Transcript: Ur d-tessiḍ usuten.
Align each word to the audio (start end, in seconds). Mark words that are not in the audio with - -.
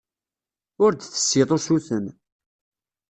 Ur 0.83 0.91
d-tessiḍ 0.93 1.49
usuten. 1.57 2.05